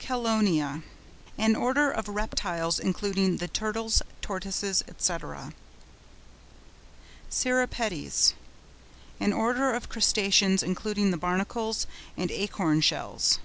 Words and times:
CHELONIA.—An 0.00 1.56
order 1.56 1.90
of 1.90 2.10
Reptiles 2.10 2.78
including 2.78 3.38
the 3.38 3.48
Turtles, 3.48 4.02
Tortoises, 4.20 4.84
&c. 4.98 5.12
CIRRIPEDES.—An 7.30 9.32
order 9.32 9.72
of 9.72 9.88
Crustaceans 9.88 10.62
including 10.62 11.10
the 11.10 11.16
Barnacles 11.16 11.86
and 12.18 12.30
Acorn 12.30 12.82
shells. 12.82 13.38